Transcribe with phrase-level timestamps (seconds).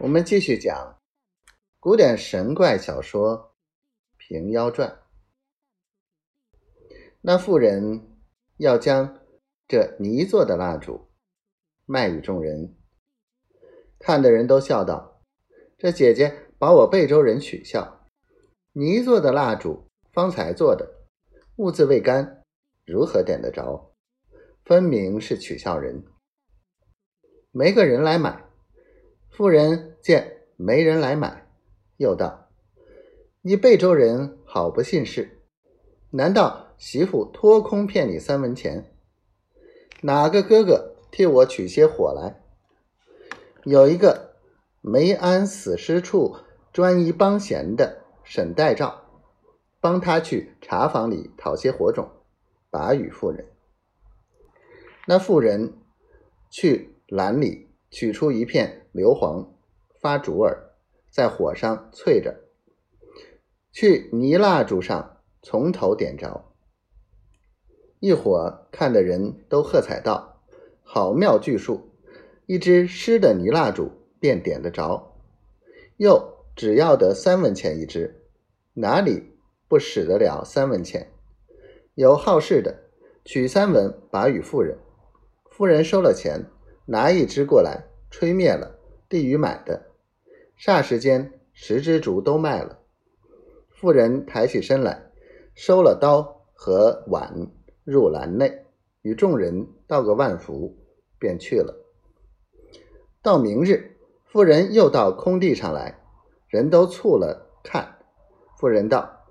[0.00, 0.98] 我们继续讲
[1.78, 3.54] 古典神怪小说
[4.16, 4.88] 《平妖传》。
[7.20, 8.18] 那妇人
[8.56, 9.20] 要将
[9.68, 11.08] 这泥做的蜡烛
[11.84, 12.74] 卖与众人，
[13.98, 15.22] 看的人都笑道
[15.76, 18.08] ：“这姐姐把我贝州人取笑，
[18.72, 21.06] 泥做的蜡烛方才做的，
[21.56, 22.42] 物字未干，
[22.86, 23.94] 如何点得着？
[24.64, 26.02] 分明是取笑人。”
[27.52, 28.48] 没个人来买。
[29.42, 31.48] 妇人见没人来买，
[31.96, 32.48] 又道
[33.42, 35.42] ：“你贝州人好不信事，
[36.10, 38.94] 难道媳妇托空骗你三文钱？
[40.02, 42.40] 哪个哥哥替我取些火来？
[43.64, 44.36] 有一个
[44.80, 46.36] 梅安死尸处
[46.72, 49.10] 专一帮闲的沈代照，
[49.80, 52.08] 帮他去茶房里讨些火种，
[52.70, 53.44] 把与妇人。
[55.08, 55.72] 那妇人
[56.48, 59.48] 去篮里。”取出一片硫磺，
[60.00, 60.74] 发竹儿，
[61.10, 62.40] 在火上淬着，
[63.72, 66.44] 去泥蜡烛上从头点着。
[68.00, 70.42] 一伙看的人都喝彩道
[70.82, 71.90] ：“好妙巨术！
[72.46, 75.16] 一支湿的泥蜡烛便点得着，
[75.96, 78.22] 又只要得三文钱一支，
[78.74, 79.34] 哪里
[79.68, 81.12] 不使得了三文钱？
[81.94, 82.90] 有好事的，
[83.24, 84.78] 取三文把与妇人，
[85.50, 86.46] 妇人收了钱。”
[86.84, 88.76] 拿一支过来，吹灭了，
[89.12, 89.90] 递与买的。
[90.58, 92.78] 霎时间，十支竹都卖了。
[93.68, 95.12] 妇人抬起身来，
[95.54, 97.50] 收了刀和碗，
[97.84, 98.64] 入篮内，
[99.02, 100.78] 与众人道个万福，
[101.18, 101.76] 便去了。
[103.20, 106.00] 到明日，妇人又到空地上来，
[106.48, 107.98] 人都簇了看。
[108.56, 109.26] 妇人道：“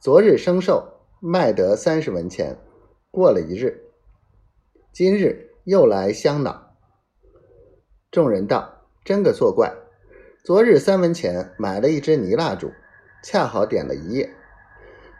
[0.00, 0.82] 昨日生寿，
[1.20, 2.56] 卖得三十文钱。
[3.10, 3.90] 过了一日，
[4.92, 6.74] 今日又来相恼。”
[8.10, 8.72] 众人道
[9.06, 9.72] ：“真个作怪！
[10.42, 12.72] 昨日三文钱买了一支泥蜡烛，
[13.22, 14.28] 恰好点了一夜，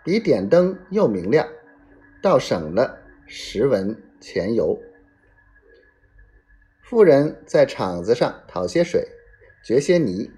[0.03, 1.49] 比点灯又明亮，
[2.21, 2.99] 倒省了
[3.29, 4.77] 十文钱油。”
[6.83, 9.07] 妇人在场子上讨些水，
[9.65, 10.33] 掘些泥，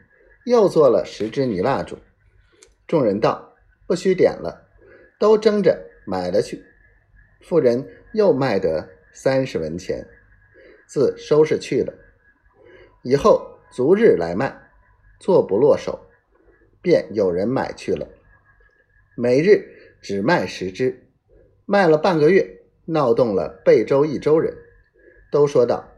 [0.45, 1.97] 又做了十支泥蜡烛。
[2.87, 3.55] 众人道
[3.89, 4.69] ：“不须点了，
[5.19, 6.63] 都争着买了去。”
[7.41, 10.07] 妇人又卖得三十文钱，
[10.87, 11.95] 自收拾去了。
[13.09, 14.55] 以后逐日来卖，
[15.19, 16.11] 做不落手，
[16.83, 18.07] 便有人买去了。
[19.17, 19.65] 每日
[20.03, 21.09] 只卖十只，
[21.65, 24.55] 卖了半个月，闹动了贝州一州人，
[25.33, 25.89] 都说道：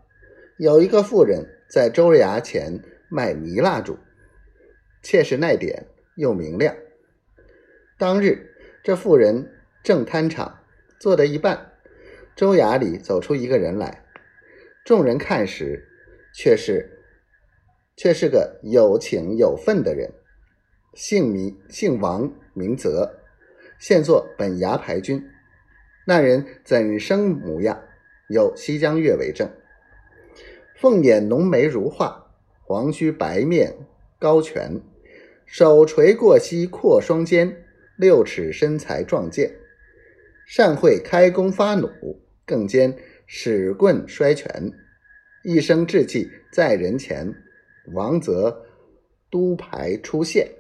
[0.57, 3.99] 有一个妇人在州衙前卖泥蜡烛，
[5.03, 6.77] 妾是耐点又明亮。
[7.99, 8.55] 当日
[8.85, 10.61] 这妇人正摊场，
[11.01, 11.73] 做得一半，
[12.37, 14.05] 州衙里走出一个人来，
[14.85, 15.89] 众人看时。
[16.33, 17.00] 却是，
[18.01, 20.11] 却是个有情有份的人，
[20.95, 23.21] 姓名姓王，名泽，
[23.79, 25.23] 现做本衙牌军。
[26.07, 27.79] 那人怎生模样？
[28.31, 29.51] 有西江月为证。
[30.77, 33.77] 凤眼浓眉如画，黄须白面
[34.19, 34.81] 高颧，
[35.45, 37.55] 手垂过膝阔双肩，
[37.99, 39.57] 六尺身材壮健，
[40.47, 42.97] 善会开弓发弩，更兼
[43.27, 44.73] 使棍摔拳。
[45.45, 47.35] 一生志气在人前，
[47.93, 48.65] 王泽
[49.31, 50.60] 督牌出现。